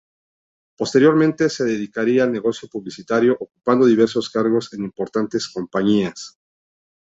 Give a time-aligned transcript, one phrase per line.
[0.79, 6.39] Posteriormente, se dedicaría al negocio publicitario, ocupando diversos cargos en importantes compañías.